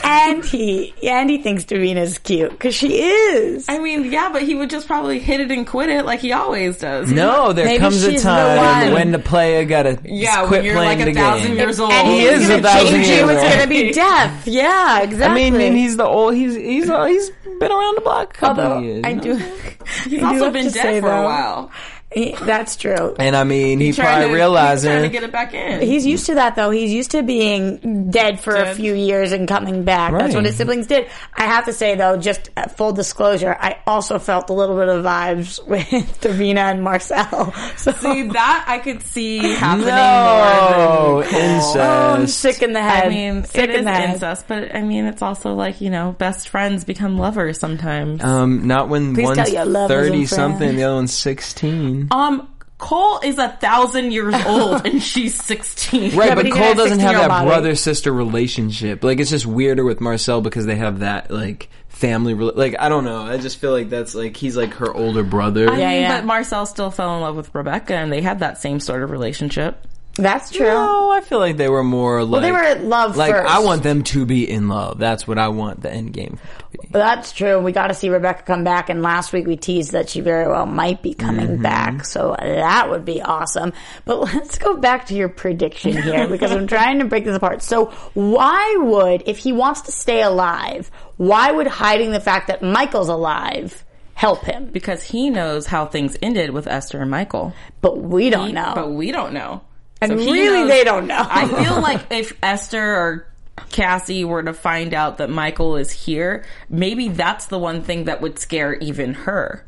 [0.02, 3.68] And he, and he thinks Davina's cute because she is.
[3.68, 6.32] I mean, yeah, but he would just probably hit it and quit it like he
[6.32, 7.12] always does.
[7.12, 8.92] No, there Maybe comes a she's the time one.
[8.94, 11.56] when the player gotta Yeah, when quit you're playing like a the thousand game.
[11.58, 11.92] years old.
[11.92, 13.52] and He he's is gonna a thousand years It's old.
[13.52, 14.48] gonna be death.
[14.48, 14.96] Yeah, exactly.
[14.96, 15.50] I exactly.
[15.52, 16.34] mean, and he's the old.
[16.34, 19.04] He's he's uh, he's been around the block a couple Although of years.
[19.04, 19.36] I you do.
[20.08, 21.70] He's I do also have been to dead say, for a though, while.
[22.14, 23.14] He- that's true.
[23.18, 25.54] And I mean, he He's trying probably to, realizing he's trying to get it back
[25.54, 25.80] in.
[25.82, 26.70] He's used to that though.
[26.70, 30.12] He's used to being dead for a few years and coming back.
[30.12, 31.08] That's what his siblings did.
[31.34, 34.88] I have to say though, just uh, full disclosure, I also felt a little bit
[34.88, 35.86] of vibes with
[36.20, 37.52] Davina and Marcel.
[37.76, 41.76] So See that I could see happening no more than incest.
[41.76, 43.06] oh, I'm sick in the head.
[43.06, 44.10] I mean, sick it in is the head.
[44.14, 48.22] incest, but I mean, it's also like you know, best friends become lovers sometimes.
[48.22, 52.03] Um, not when Please one's tell your lovers and thirty something, the other one's sixteen.
[52.10, 56.16] Um, Kol is a thousand years old and she's 16.
[56.16, 57.46] Right, but but he's Kol got a doesn't have 16-year-old that body.
[57.46, 59.04] brother sister relationship.
[59.04, 62.34] Like it's just weirder with Marcel because they have that like family.
[62.34, 63.22] rela- Like I don't know.
[63.22, 65.70] I just feel like that's like he's like her older brother.
[65.70, 66.18] I Yeah, mean, yeah.
[66.20, 69.10] but Marcel still fell in love with Rebekah and they had that same sort of
[69.10, 69.86] relationship.
[70.16, 70.66] That's true.
[70.66, 73.50] No, I feel like they were more like they were in love Like first.
[73.52, 74.98] I want them to be in love.
[74.98, 76.38] That's what I want the end game
[76.72, 76.88] to be.
[76.92, 77.58] That's true.
[77.58, 80.46] We got to see Rebekah come back, and last week we teased that she very
[80.46, 81.62] well might be coming Mm-hmm.
[81.62, 83.72] back, so that would be awesome.
[84.04, 87.62] But let's go back to your prediction here because I'm trying to break this apart.
[87.62, 92.62] So, why would, if he wants to stay alive, why would hiding the fact that
[92.62, 94.66] Michael's alive help him?
[94.66, 97.52] Because he knows how things ended with Esther and Michael.
[97.80, 98.72] But we don't know.
[98.76, 99.62] But we don't know.
[100.10, 101.26] And he really, they don't know.
[101.28, 103.26] I feel like if Esther or
[103.70, 108.20] Cassie were to find out that Michael is here, maybe that's the one thing that
[108.20, 109.64] would scare even her.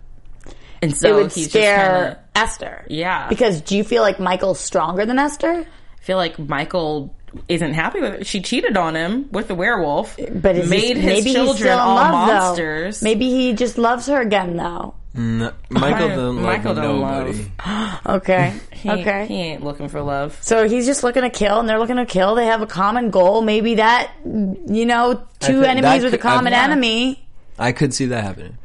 [0.82, 2.86] And so it would he's scare just kinda, Esther.
[2.88, 3.28] Yeah.
[3.28, 5.66] Because do you feel like Michael's stronger than Esther?
[5.66, 7.14] I feel like Michael
[7.48, 8.26] isn't happy with it.
[8.26, 12.12] She cheated on him with the werewolf, But made he, his maybe children all love,
[12.12, 13.00] monsters.
[13.00, 13.04] Though.
[13.04, 14.94] Maybe he just loves her again, though.
[15.16, 17.46] No, Michael doesn't Michael don't nobody.
[18.06, 18.52] Okay.
[18.72, 19.26] He- okay.
[19.26, 20.38] he ain't looking for love.
[20.42, 22.34] So he's just looking to kill, and they're looking to kill.
[22.34, 23.42] They have a common goal.
[23.42, 26.64] Maybe that, you know, two think enemies that with a could- I- common yeah.
[26.64, 27.26] enemy.
[27.58, 28.58] I could see that happening.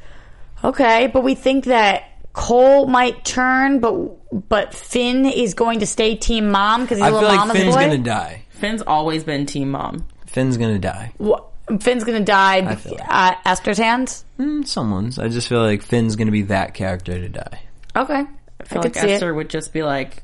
[0.64, 6.16] Okay, but we think that Kol might turn, but but Finn is going to stay
[6.16, 7.82] Team Mom because he's I a feel like mama's Finn's boy.
[7.82, 8.44] gonna die.
[8.50, 10.06] Finn's always been team mom.
[10.28, 11.14] Finn's gonna die.
[11.18, 11.42] Wha-
[11.80, 12.76] Finn's gonna die.
[12.76, 14.26] feel like- Uh, Esther's hands.
[14.39, 15.17] Mm, someone's.
[15.19, 17.62] I just feel like Finn's gonna be that character to die.
[17.95, 18.26] Okay, I,
[18.60, 19.36] I feel could like see Esther it.
[19.36, 20.24] would just be like,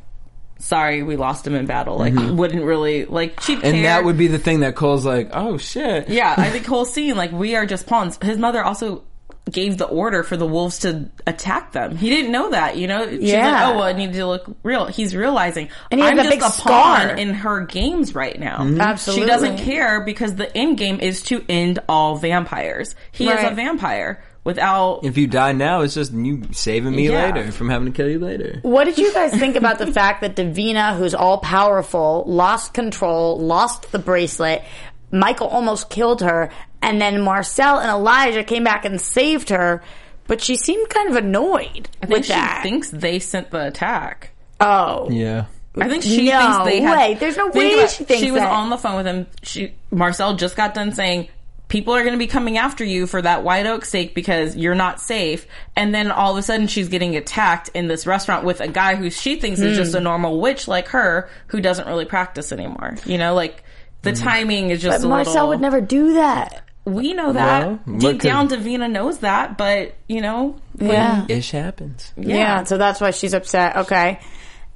[0.60, 3.65] "Sorry, we lost him in battle." Like, wouldn't really like she'd Mm-hmm.
[3.65, 3.84] And care.
[3.84, 6.10] that would be the thing that Kol's like, oh shit.
[6.10, 6.34] yeah.
[6.38, 8.17] I think whole scene like we are just pawns.
[8.21, 9.04] His mother also
[9.52, 11.96] gave the order for the wolves to attack them.
[11.98, 13.10] He didn't know that, you know.
[13.10, 13.52] She's Yeah.
[13.52, 16.36] like, "Oh, well, I need to look real." He's realizing And he I'm that just
[16.36, 17.08] big a scar.
[17.08, 18.58] pawn in her games right now.
[18.60, 18.82] Mm-hmm.
[18.82, 19.24] Absolutely.
[19.26, 22.96] She doesn't care because the end game is to end all vampires.
[23.12, 27.26] He is a vampire without If you die now, it's just you saving me Yeah.
[27.26, 28.60] later from having to kill you later.
[28.62, 33.38] What did you guys think about the fact that Davina, who's all powerful, lost control,
[33.40, 34.64] lost the bracelet?
[35.12, 36.50] Michael almost killed her,
[36.82, 39.82] and then Marcel and Elijah came back and saved her,
[40.28, 42.62] but she seemed kind of annoyed I think with she that.
[42.63, 44.32] thinks they sent the attack.
[44.60, 45.46] oh, Yeah.
[45.80, 46.98] I think she No thinks they had.
[46.98, 47.13] way.
[47.13, 48.52] There's no way about- she thinks She was that.
[48.52, 49.28] on the phone with him.
[49.44, 51.28] She Marcel just got done saying.
[51.70, 54.74] People are going to be coming after you for that White Oak stake because you're
[54.74, 55.46] not safe.
[55.76, 58.96] And then all of a sudden she's getting attacked in this restaurant with a guy
[58.96, 59.84] who she thinks is Hmm.
[59.84, 62.96] just a normal witch like her who doesn't really practice anymore.
[63.06, 63.63] You know, like
[64.02, 65.50] the timing is just but a Marcel little.
[65.50, 66.63] would never do that.
[66.88, 67.67] We know that.
[67.86, 71.26] Well, Deep down, Davina knows that, but you know, Yeah.
[71.28, 72.13] Ish happens.
[72.17, 72.63] Yeah.
[72.63, 73.76] so that's why she's upset.
[73.78, 74.19] Okay.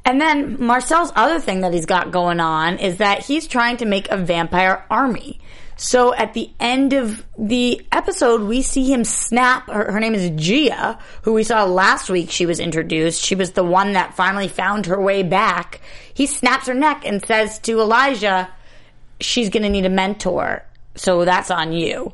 [0.04, 3.86] And then Marcel's other thing that he's got going on is that he's trying to
[3.86, 5.40] make a vampire army.
[5.78, 9.68] So at the end of the episode, we see him snap.
[9.68, 12.30] Her, her name is Gia, who we saw last week.
[12.30, 13.24] She was introduced.
[13.24, 15.82] She was the one that finally found her way back.
[16.14, 18.50] He snaps her neck and says to Elijah,
[19.20, 20.64] she's going to need a mentor.
[20.96, 22.14] So that's on you.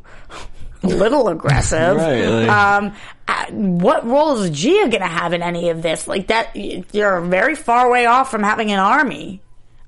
[0.83, 1.97] A little aggressive.
[1.97, 2.93] Right, like- um,
[3.27, 6.07] uh, what role is Gia going to have in any of this?
[6.07, 9.41] Like that, you're very far away off from having an army.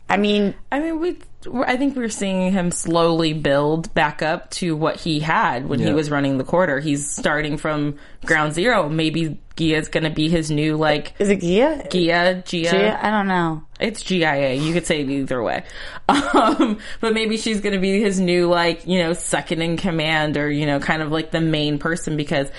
[0.09, 1.19] I mean, I mean, we.
[1.65, 5.93] I think we're seeing him slowly build back up to what he had when he
[5.93, 6.81] was running the quarter.
[6.81, 8.89] He's starting from ground zero.
[8.89, 11.85] Maybe Gia's going to be his new like is it Gia?
[11.91, 12.43] Gia.
[12.45, 12.69] Gia.
[12.71, 13.05] Gia?
[13.05, 13.63] I don't know.
[13.79, 14.53] It's GIA.
[14.53, 15.63] You could say it either way.
[16.09, 20.37] Um, but maybe she's going to be his new, like, you know, second in command
[20.37, 22.49] or, you know, kind of like the main person because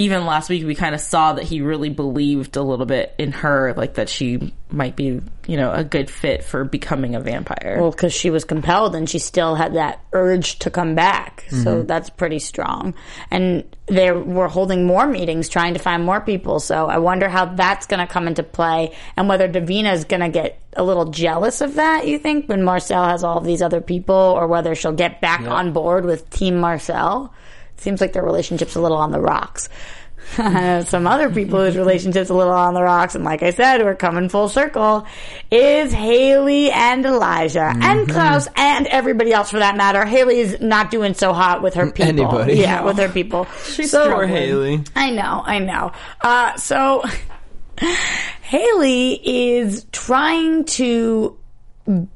[0.00, 3.32] even last week we kind of saw that he really believed a little bit in
[3.32, 7.76] her, like that she might be, you know, a good fit for becoming a vampire.
[7.78, 11.44] Well, because she was compelled and she still had that urge to come back.
[11.50, 11.86] So mm-hmm.
[11.86, 12.94] that's pretty strong.
[13.30, 16.60] And they were holding more meetings trying to find more people.
[16.60, 20.22] So I wonder how that's going to come into play and whether Davina is going
[20.22, 23.60] to get a little jealous of that, you think, when Marcel has all of these
[23.60, 27.34] other people or whether she'll get back on board with Team Marcel.
[27.80, 29.68] Seems like their relationship's a little on the rocks.
[30.36, 33.96] Some other people whose relationships a little on the rocks, and like I said, we're
[33.96, 35.06] coming full circle,
[35.50, 40.04] is Hayley and Elijah and Klaus and everybody else for that matter.
[40.04, 42.04] Hayley's not doing so hot with her people.
[42.04, 42.54] Anybody.
[42.54, 43.46] Yeah, with her people.
[43.64, 44.84] She's so, Poor Hayley.
[44.94, 45.92] I know, I know.
[46.20, 47.02] Uh, so
[48.42, 51.39] Hayley is trying to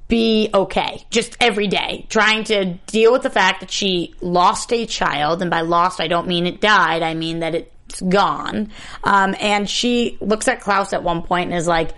[0.08, 4.86] be okay just every day, trying to deal with the fact that she lost a
[4.86, 5.42] child.
[5.42, 7.02] And by lost, I don't mean it died.
[7.02, 8.70] I mean that it it's gone.
[9.02, 11.94] Um, and she looks at Klaus at one point and is like,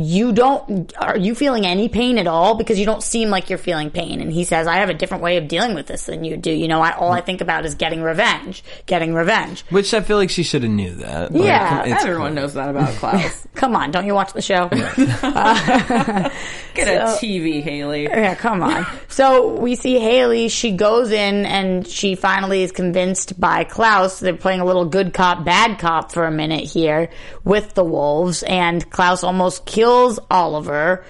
[0.00, 2.54] you don't, are you feeling any pain at all?
[2.54, 4.20] Because you don't seem like you're feeling pain.
[4.20, 6.52] And he says, I have a different way of dealing with this than you do.
[6.52, 9.62] You know, I, all I think about is getting revenge, getting revenge.
[9.70, 11.32] Which I feel like she should have knew that.
[11.32, 13.44] Like, Yeah, it's- Everyone knows that about Klaus.
[13.56, 14.68] Come on, don't you watch the show?
[16.74, 18.04] Get a TV, Hayley.
[18.04, 18.86] Yeah, come on.
[19.08, 20.48] So we see Hayley.
[20.48, 24.20] She goes in and she finally is convinced by Klaus.
[24.20, 27.10] They're playing a little good cop, bad cop for a minute here
[27.42, 29.87] with the wolves, and Klaus almost kills
[30.30, 31.04] Oliver.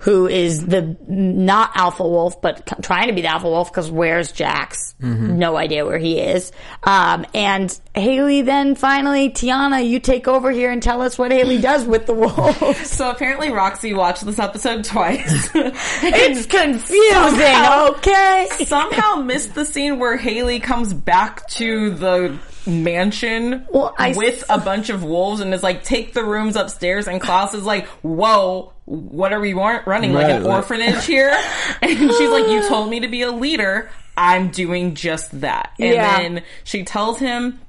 [0.00, 3.90] Who is the not alpha wolf, but t- trying to be the alpha wolf because
[3.90, 4.94] where's Jax?
[5.00, 6.52] No idea where he is.
[6.82, 11.62] Um, and Hayley then finally, Tiona, you take over here and tell us what Hayley
[11.62, 12.90] does with the wolves.
[12.90, 15.48] So apparently Roxy watched this episode twice.
[15.54, 18.48] it's confusing, Somehow- okay?
[18.66, 24.44] Somehow missed the scene where Hayley comes back to the mansion Well, I with s-
[24.48, 27.06] a bunch of wolves and is like, take the rooms upstairs.
[27.08, 30.12] And Klaus is like, whoa, what are we wa- running?
[30.12, 31.36] like an like- orphanage here?
[31.82, 33.90] And she's like, you told me to be a leader.
[34.16, 35.72] I'm doing just that.
[35.78, 36.18] And Yeah.
[36.18, 37.60] then she tells him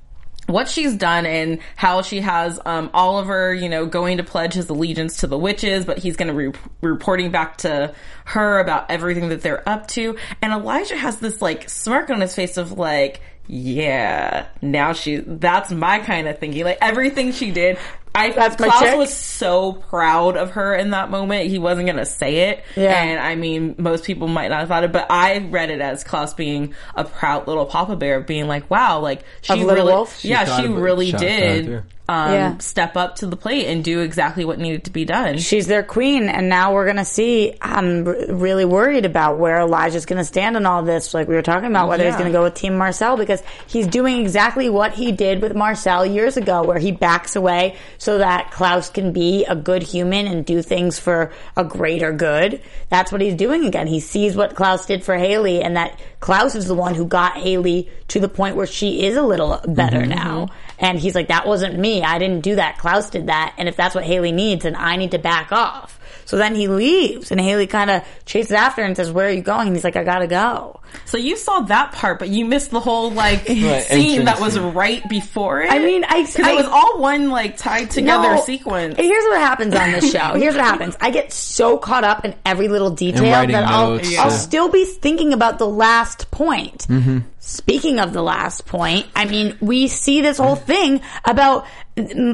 [0.47, 4.69] what she's done and how she has um, Oliver, you know, going to pledge his
[4.69, 9.27] allegiance to the witches, but he's going to be reporting back to her about everything
[9.29, 10.15] that they're up to.
[10.41, 15.71] And Elijah has this like smirk on his face of like, yeah, now she, that's
[15.71, 16.63] my kind of thinking.
[16.63, 17.77] Like everything she did.
[18.17, 18.97] I, That's my Klaus chick.
[18.97, 21.49] was so proud of her in that moment.
[21.51, 22.63] He wasn't going to say it.
[22.75, 22.99] Yeah.
[22.99, 26.03] And I mean, most people might not have thought it, but I read it as
[26.03, 30.25] Klaus being a proud little Papa Bear, being like, wow, like she really, Wolf?
[30.25, 31.83] Yeah, thought she really shot did through.
[32.09, 32.57] Um, Yeah.
[32.59, 35.37] step up to the plate and do exactly what needed to be done.
[35.39, 37.53] She's their queen, and now we're gonna see.
[37.61, 41.13] I'm r- really worried about where Elijah's gonna stand in all this.
[41.13, 44.21] Like we were talking about, whether he's gonna go with Team Marcel because he's doing
[44.21, 48.89] exactly what he did with Marcel years ago, where he backs away so that Klaus
[48.89, 52.61] can be a good human and do things for a greater good.
[52.89, 53.87] That's what he's doing again.
[53.87, 57.33] He sees what Klaus did for Hayley, and that Klaus is the one who got
[57.37, 60.47] Hayley to the point where she is a little better now.
[60.79, 61.96] And he's like, that wasn't me.
[62.03, 62.77] I didn't do that.
[62.77, 63.53] Klaus did that.
[63.57, 65.93] And if that's what Hayley needs, then I need to back off.
[66.25, 69.31] So then he leaves and Hayley kind of chases after him and says, where are
[69.31, 69.67] you going?
[69.67, 70.81] And he's like, I gotta go.
[71.05, 74.39] So you saw that part, but you missed the whole like Right, scene that entrance
[74.55, 75.71] was right before it.
[75.71, 78.41] I mean, I- because I- it was all one like tied together No.
[78.41, 78.95] sequence.
[78.97, 80.33] Here's what happens on this show.
[80.33, 80.97] Here's what happens.
[80.99, 84.67] I get so caught up in every little detail writing that I'll, notes, I'll still
[84.67, 86.87] be thinking about the last point.
[86.89, 87.19] Mm-hmm.
[87.39, 91.65] Speaking of the last point, I mean, we see this whole thing about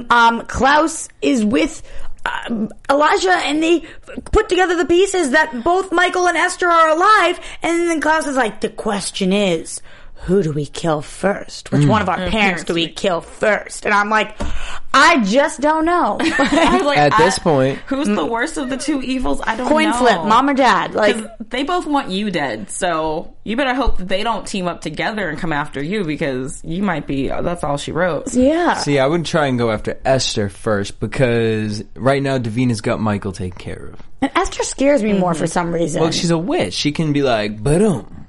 [0.09, 1.81] um, Klaus is with
[2.25, 3.81] um, Elijah and they
[4.31, 7.39] put together the pieces that both Michael and Esther are alive.
[7.61, 9.81] And then Klaus is like, the question is,
[10.25, 11.71] who do we kill first?
[11.71, 12.29] Which one of our mm.
[12.29, 13.85] parents do we kill first?
[13.85, 14.35] And I'm like,
[14.93, 16.19] I just don't know.
[16.83, 19.41] Like, At this point- who's the worst of the two evils?
[19.41, 19.69] I don't know.
[19.69, 19.97] Coin know.
[19.97, 20.93] flip, mom or dad.
[20.93, 21.15] Like
[21.49, 25.29] they both want you dead, so you better hope that they don't team up together
[25.29, 27.27] and come after you because you might be.
[27.27, 28.33] That's all she wrote.
[28.33, 28.75] yeah.
[28.75, 33.31] See, I would try and go after Esther first because right now Davina's got Michael
[33.31, 34.01] taken care of.
[34.21, 35.19] And Esther scares me mm-hmm.
[35.19, 36.01] more for some reason.
[36.01, 36.73] Well, she's a witch.
[36.73, 38.22] She can be like, boom.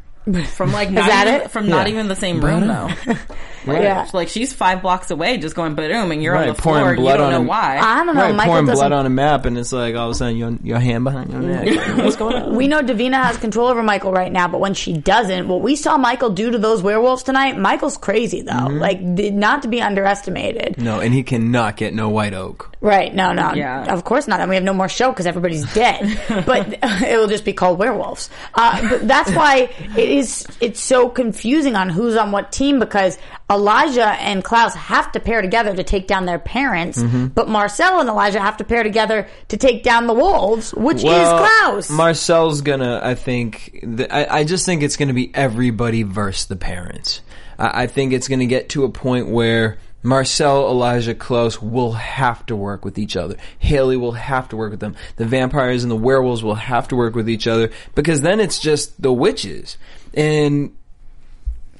[0.54, 1.50] From like not that even, it?
[1.50, 1.92] from not Yeah.
[1.92, 2.88] even the same room though.
[3.66, 4.08] yeah.
[4.12, 6.90] Like she's five blocks away, just going boom, and you're Right, on the pouring floor.
[6.96, 7.46] and You don't on know him.
[7.46, 7.78] why.
[7.78, 8.22] I don't know.
[8.22, 8.88] right, Michael pouring doesn't.
[8.88, 11.30] blood on a map, and it's like all of a sudden your your hand behind
[11.32, 11.98] your neck.
[11.98, 12.54] What's going on?
[12.56, 15.76] we know Davina has control over Michael right now, but when she doesn't, what we
[15.76, 18.52] saw Michael do to those werewolves tonight, Michael's crazy though.
[18.52, 18.78] Mm-hmm.
[18.78, 20.78] Like, not to be underestimated.
[20.78, 22.70] No, and he cannot get no white oak.
[22.80, 23.14] Right?
[23.14, 23.54] No, no.
[23.54, 23.92] Yeah.
[23.92, 24.40] Of course not.
[24.40, 26.20] And we have no more show because everybody's dead.
[26.46, 28.28] but it will just be called werewolves.
[28.54, 30.46] Uh, but that's why it is.
[30.60, 33.18] It's so confusing on who's on what team because
[33.50, 37.26] Elijah and Klaus have to pair together to take down their parents, Mm-hmm.
[37.28, 41.02] but Marcel and Elijah have to pair together to take down the wolves, which is
[41.04, 41.90] Klaus.
[41.90, 43.00] Marcel's gonna.
[43.02, 43.78] I think.
[43.82, 47.20] th- I, I just think it's gonna be everybody versus the parents.
[47.58, 49.78] I, I think it's gonna get to a point where.
[50.06, 53.36] Marcel, Elijah, Klaus will have to work with each other.
[53.58, 54.96] Haley will have to work with them.
[55.16, 58.58] The vampires and the werewolves will have to work with each other because then it's
[58.58, 59.78] just the witches.
[60.12, 60.76] And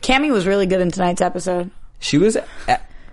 [0.05, 1.71] Cami was really good in tonight's episode.
[1.99, 2.37] she was,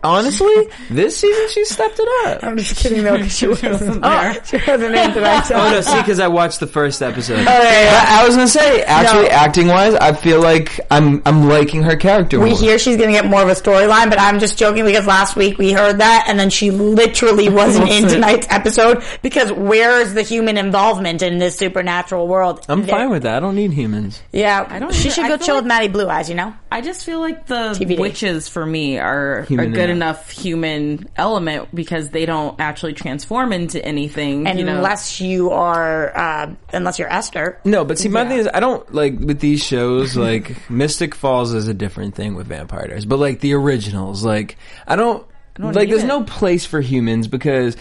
[0.04, 2.44] honestly, this season she stepped it up.
[2.44, 4.00] I'm just kidding though, 'cause she wasn't.
[4.04, 5.82] oh, she wasn't in tonight's Oh no!
[5.82, 7.40] See, because I watched the first episode.
[7.40, 8.04] Oh, yeah, yeah.
[8.06, 9.30] But I was gonna say, actually, No.
[9.30, 12.40] acting wise, I feel like I'm I'm liking her character.
[12.40, 12.60] We more.
[12.60, 15.36] hear she's going to get more of a storyline, but I'm just joking because last
[15.36, 20.14] week we heard that, and then she literally wasn't in tonight's episode because where is
[20.14, 22.66] the human involvement in this supernatural world?
[22.68, 23.36] I'm There- fine with that.
[23.38, 24.22] I don't need humans.
[24.32, 25.16] Yeah, I don't She either.
[25.16, 26.30] should I go feel chill like- with Maddie Blue Eyes.
[26.30, 28.00] You know, I just feel like the TBD.
[28.00, 33.84] witches for me are are good enough human element because they don't actually transform into
[33.84, 34.48] anything.
[34.48, 34.76] And you know?
[34.76, 37.60] unless you are, uh, unless you're Esther.
[37.64, 40.18] No, but see, my thing is, I don't like with these shows.
[40.18, 44.58] Like Mystic Falls is a different thing with Vampire Diaries, but like the originals, like
[44.88, 45.26] I don't,
[45.60, 45.90] like.
[45.90, 46.08] There's it.
[46.08, 47.78] no place for humans because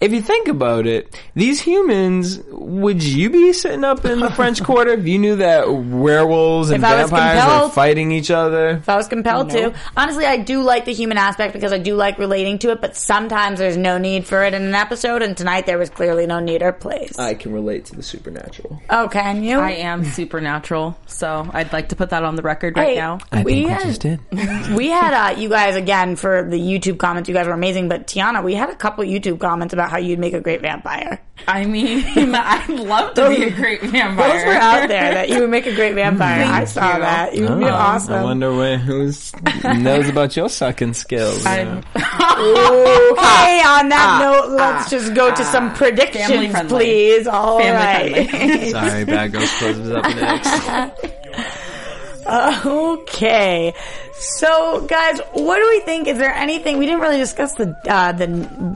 [0.00, 4.62] if you think about it, these humans, would you be sitting up in the French
[4.64, 8.70] Quarter if you knew that werewolves and If I was vampires were fighting each other?
[8.70, 9.74] If I was compelled to.
[9.96, 12.96] Honestly, I do like the human aspect because I do like relating to it, but
[12.96, 16.38] sometimes there's no need for it in an episode, and tonight there was clearly no
[16.38, 17.18] need or place.
[17.18, 18.80] I can relate to the supernatural.
[18.90, 19.58] oh, can you?
[19.58, 23.18] I am supernatural, so I'd like to put that on the record right Hey, now.
[23.32, 24.20] I we think we had, just did.
[24.76, 27.28] we had uh, you guys again for the YouTube comments.
[27.28, 30.18] You guys were amazing, but Tiona, we had a couple YouTube comments about how you'd
[30.18, 31.20] make a great vampire.
[31.46, 34.28] I mean, I'd love to be a great vampire.
[34.36, 36.44] Those were out there that you would make a great vampire.
[36.44, 37.00] I saw you.
[37.00, 37.34] that.
[37.34, 38.14] You would be Oh, awesome.
[38.14, 39.32] I wonder where, who's
[39.64, 41.44] knows about your sucking skills.
[42.38, 47.26] Okay, on that note, let's just go to some predictions, please.
[47.26, 48.70] All Family right.
[48.70, 51.14] Sorry, Bad Girls closes up next.
[52.28, 53.74] Okay.
[54.14, 56.08] So, guys, what do we think?
[56.08, 58.26] Is there anything we didn't really discuss the uh, the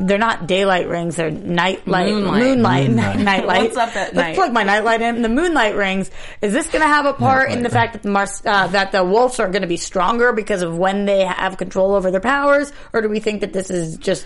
[0.06, 2.42] they're not daylight rings, they're night light, Moonlight.
[2.42, 3.18] moonlight, Moonlight.
[3.18, 3.62] night light.
[3.64, 4.34] What's up at Let's night?
[4.36, 5.22] plug my nightlight in.
[5.22, 6.10] The moonlight rings.
[6.40, 7.72] Is this going to have a part in the Nightlight.
[7.72, 10.76] fact that the Mars, uh, that the wolves are going to be stronger because of
[10.78, 14.24] when they have control over their powers, or do we think that this is just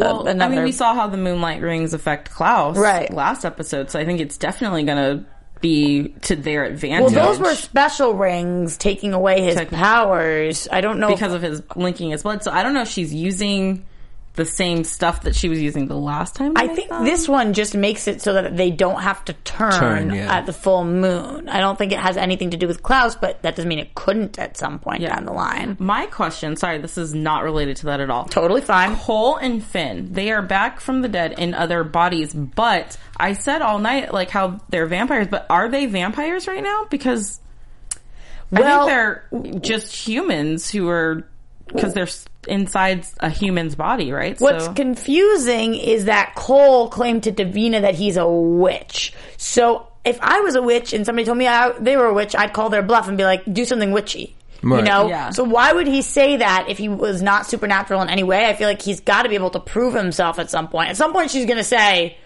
[0.00, 3.12] uh, Well, I mean, we saw how the moonlight rings affect Klaus Right.
[3.12, 5.26] last episode, so I think it's definitely going to
[5.60, 7.12] be to their advantage.
[7.12, 10.68] well, those were special rings taking away his powers.
[10.70, 12.42] I don't know if- because of his linking his blood.
[12.42, 13.84] So I don't know if she's using
[14.38, 16.54] the same stuff that she was using the last time.
[16.56, 17.02] I they think saw.
[17.04, 20.34] this one just makes it so that they don't have to turn, Turn, yeah.
[20.38, 21.50] at the full moon.
[21.50, 23.94] I don't think it has anything to do with Klaus, but that doesn't mean it
[23.94, 25.14] couldn't at some point Yeah.
[25.14, 25.76] down the line.
[25.78, 28.24] My question, sorry, this is not related to that at all.
[28.24, 28.96] Totally fine.
[28.96, 33.60] Kol and Finn, they are back from the dead in other bodies, but I said
[33.60, 36.86] all night like how they're vampires, but are they vampires right now?
[36.88, 37.40] Because
[38.50, 41.26] Well, I think they're just humans who are
[41.68, 42.08] because they're
[42.46, 44.40] inside a human's body, right?
[44.40, 49.12] What's so, confusing is that Kol claimed to Davina that he's a witch.
[49.36, 52.34] So if I was a witch and somebody told me I, they were a witch,
[52.34, 54.34] I'd call their bluff and be like, do something witchy.
[54.62, 55.08] You know?
[55.08, 55.30] Yeah.
[55.30, 58.46] So why would he say that if he was not supernatural in any way?
[58.46, 60.90] I feel like he's got to be able to prove himself at some point.
[60.90, 62.18] At some point she's going to say,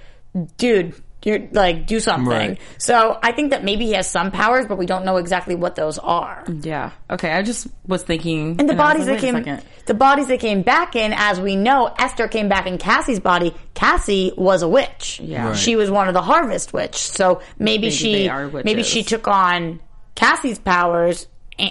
[0.57, 2.27] dude, you're like, do something.
[2.29, 2.61] Right.
[2.79, 5.75] So I think that maybe he has some powers, but we don't know exactly what
[5.77, 6.45] those are.
[6.63, 6.91] yeah.
[7.11, 10.27] Okay, I just was thinking, And the I was bodies like, that came, the bodies
[10.29, 13.55] that came back in, as we know, Esther came back in Cassie's body.
[13.75, 15.21] Cassie was a witch.
[15.23, 15.49] Yeah.
[15.49, 15.57] Right.
[15.57, 16.97] she was one of the Harvest Witch.
[16.97, 18.29] So maybe, Maybe she,
[18.65, 19.81] maybe she took on
[20.15, 21.29] Cassie's powers a-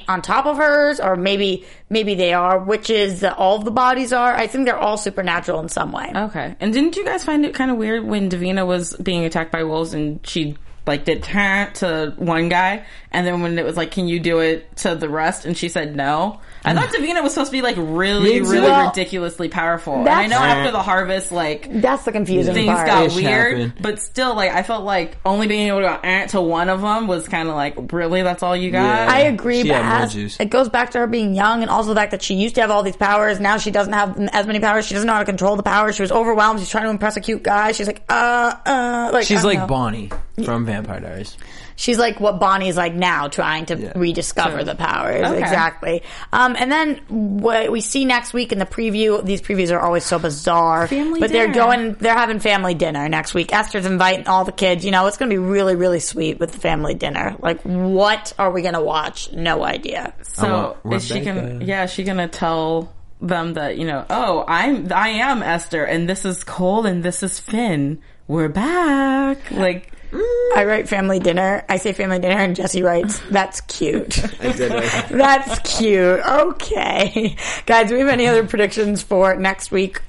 [0.07, 3.21] on top of hers, or maybe maybe they are witches.
[3.21, 4.33] That all of the bodies are.
[4.33, 6.11] I think they're all supernatural in some way.
[6.15, 6.55] Okay.
[6.59, 9.63] And didn't you guys find it kind of weird when Davina was being attacked by
[9.63, 10.57] wolves and she
[10.91, 14.39] like did turn to one guy and then when it was like, can you do
[14.39, 15.45] it to the rest?
[15.45, 16.39] And she said no.
[16.63, 19.95] I thought Davina was supposed to be like really, Me really Well, ridiculously powerful.
[19.95, 22.85] And I know that's- after the harvest, like That's the confusing things part.
[22.87, 23.73] got Ish weird, happened.
[23.81, 26.81] but still, like I felt like only being able to go eh, to one of
[26.81, 28.83] them was kind of like, really, that's all you got?
[28.83, 29.07] Yeah.
[29.11, 30.39] I agree, She but had more as- juice.
[30.39, 32.61] it goes back to her being young, and also the fact that she used to
[32.61, 33.39] have all these powers.
[33.39, 34.85] Now she doesn't have as many powers.
[34.85, 35.95] She doesn't know how to control the powers.
[35.95, 36.59] She was overwhelmed.
[36.59, 37.71] She's trying to impress a cute guy.
[37.71, 39.67] She's like, uh, uh, like She's like know.
[39.67, 40.09] Bonnie
[40.45, 41.37] from Vampire Diaries.
[41.75, 43.93] She's like what Bonnie's like now, trying to Yeah.
[43.95, 44.65] rediscover True.
[44.65, 45.25] the powers.
[45.25, 45.39] Okay.
[45.39, 46.03] Exactly.
[46.31, 50.05] Um, and then what we see next week in the preview, these previews are always
[50.05, 50.87] so bizarre.
[50.87, 53.51] Family but they're going, they're having family dinner next week.
[53.53, 54.85] Esther's inviting all the kids.
[54.85, 57.35] You know, it's going to be really, really sweet with the family dinner.
[57.39, 59.31] Like, what are we going to watch?
[59.31, 60.13] No idea.
[60.21, 61.59] So Oh, is she gonna?
[61.63, 64.05] Yeah, is she gonna tell them that you know?
[64.09, 67.99] Oh, I'm I am Esther, and this is Kol, and this is Finn.
[68.27, 69.51] We're back.
[69.51, 70.57] Like Mm.
[70.57, 71.63] I write family dinner.
[71.69, 74.71] I say family dinner, and Jesse writes, "That's cute." I did.
[75.09, 76.19] That's cute.
[76.19, 77.89] Okay, guys.
[77.89, 80.01] Do we have any other predictions for next week?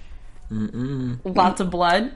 [0.51, 2.13] lots of blood.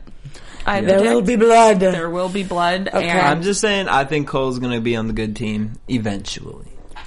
[0.66, 1.80] I There predict will be blood.
[1.80, 2.88] There will be blood.
[2.88, 3.08] Okay.
[3.08, 3.88] And I'm just saying.
[3.88, 6.66] I think Kol's gonna be on the good team eventually.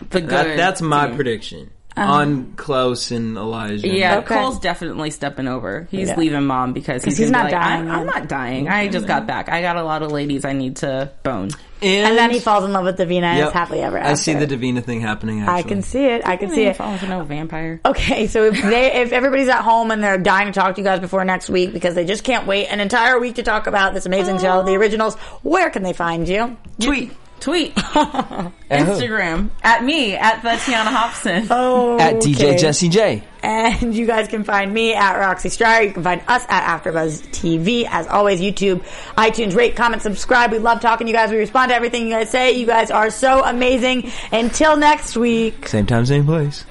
[0.09, 0.29] the good.
[0.29, 1.15] That, that's my team.
[1.15, 3.87] prediction Um, on Klaus and Elijah.
[3.87, 4.35] Yeah, Okay.
[4.35, 5.87] Kol's definitely stepping over.
[5.89, 6.17] He's Yeah.
[6.17, 8.69] leaving mom because he's, he's not be like, dying I'm, I'm not dying.
[8.69, 9.49] I just got back.
[9.49, 11.49] I got a lot of ladies I need to bone.
[11.81, 13.47] And then he falls in love with Davina and Yep.
[13.47, 14.11] is happily ever after.
[14.11, 15.41] I see the Davina thing happening.
[15.41, 15.55] Actually.
[15.57, 16.25] I can see it.
[16.25, 16.75] I can see it.
[16.75, 17.79] Fall into no vampire.
[17.85, 20.85] Okay, so if they, if everybody's at home and they're dying to talk to you
[20.85, 23.93] guys before next week because they just can't wait an entire week to talk about
[23.93, 24.75] this amazing show, the ah.
[24.75, 26.57] originals, where can they find you?
[26.81, 31.47] tweet Tweet, Instagram at me at the Tiona Hobson.
[31.49, 33.23] Oh, At DJ Jesse J.
[33.41, 35.83] And you guys can find me at Roxy Striar.
[35.83, 37.87] You can find us at AfterBuzz TV.
[37.89, 38.83] As always, YouTube,
[39.17, 40.51] iTunes, rate, comment, subscribe.
[40.51, 41.31] We love talking to you guys.
[41.31, 42.51] We respond to everything you guys say.
[42.51, 44.11] You guys are so amazing.
[44.31, 45.67] Until next week.
[45.67, 46.65] Same time, same place.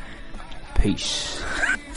[0.74, 1.42] Peace.